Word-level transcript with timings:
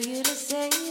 you 0.00 0.22
to 0.24 0.30
say 0.30 0.83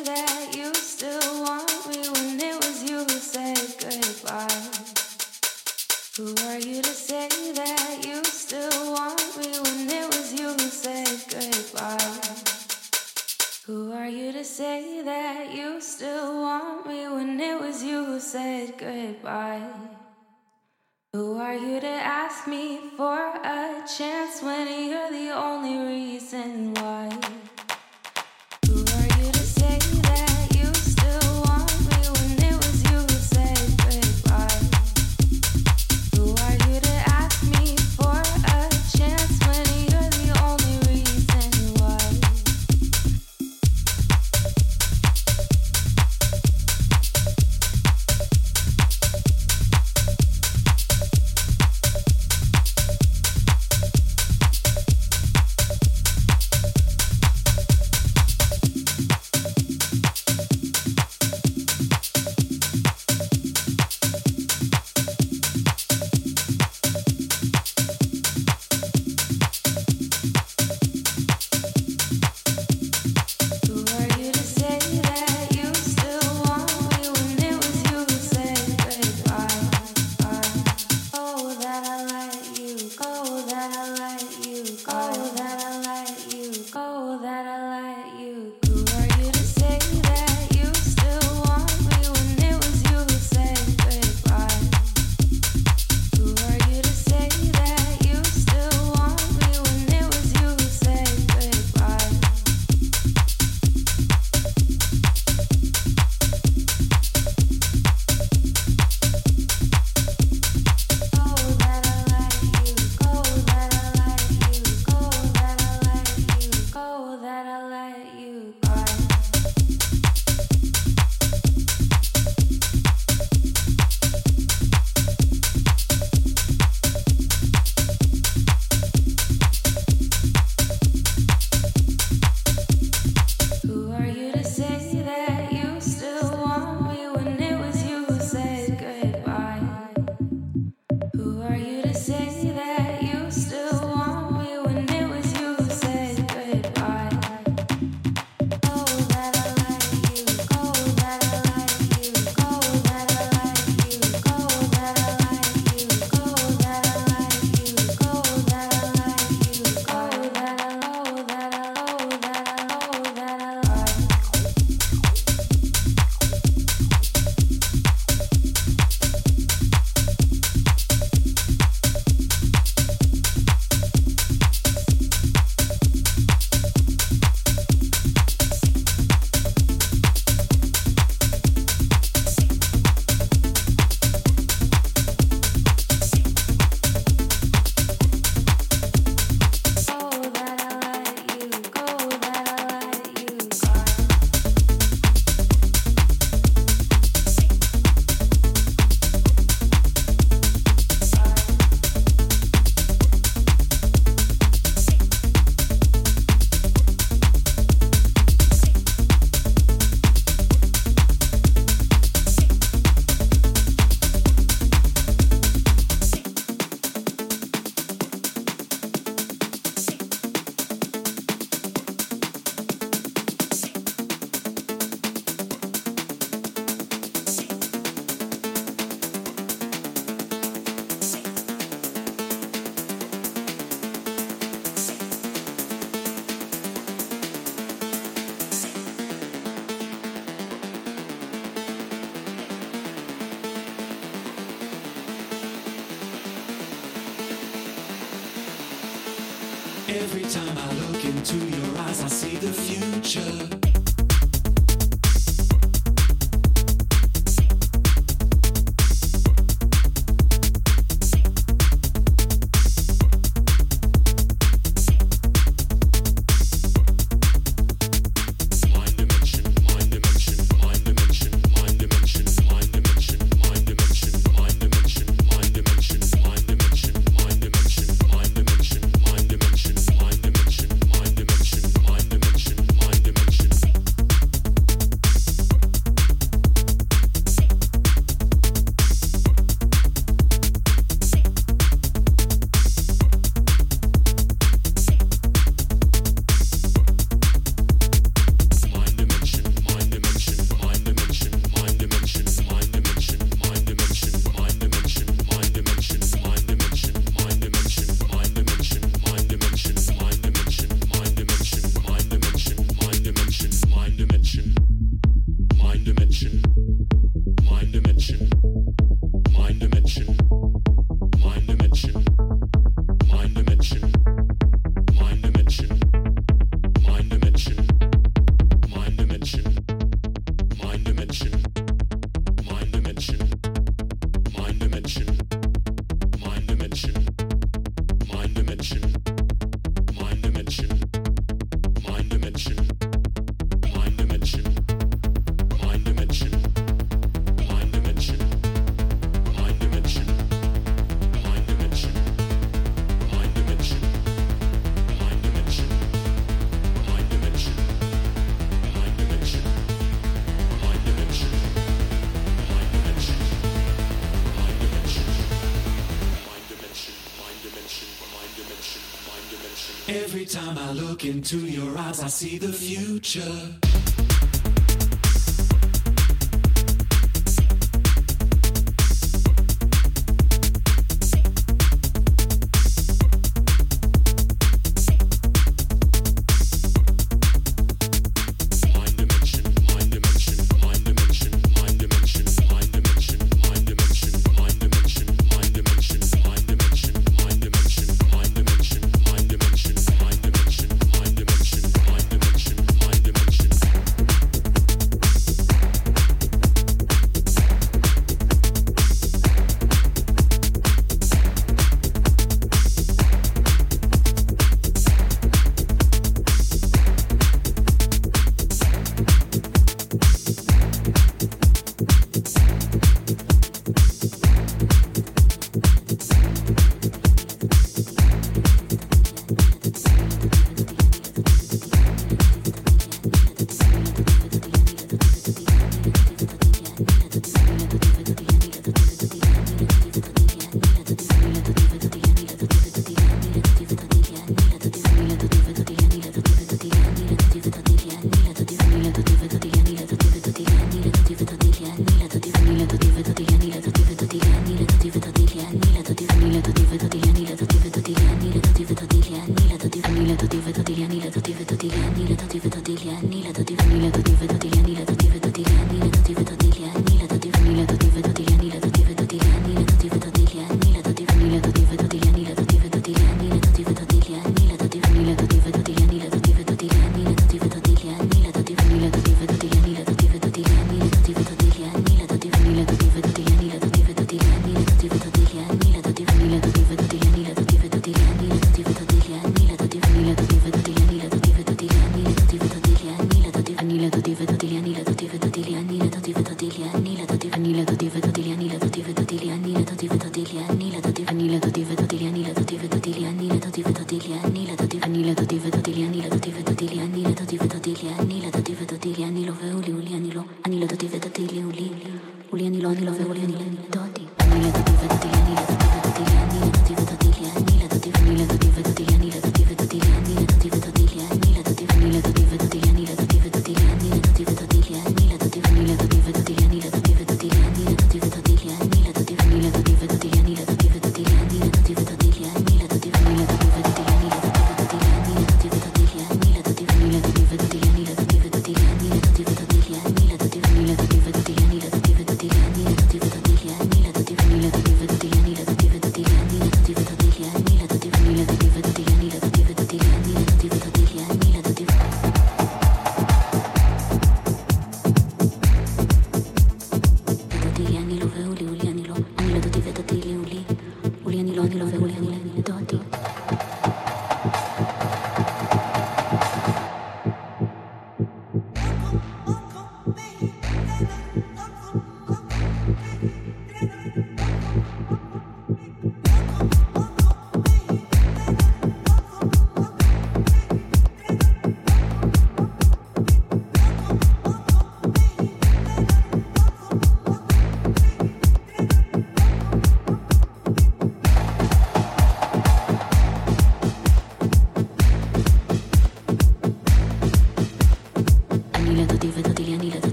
eyes, 371.94 372.04
I 372.04 372.08
see 372.08 372.38
the 372.38 372.52
future. 372.52 373.63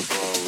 Rainbow. 0.00 0.39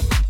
said 0.00 0.23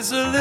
There's 0.00 0.12
a 0.12 0.39